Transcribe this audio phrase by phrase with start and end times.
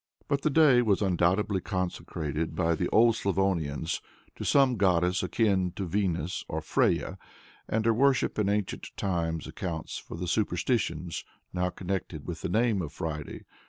[0.27, 4.01] But the day was undoubtedly consecrated by the old Slavonians
[4.35, 7.19] to some goddess akin to Venus or Freyja,
[7.69, 12.81] and her worship in ancient times accounts for the superstitions now connected with the name
[12.81, 13.43] of Friday.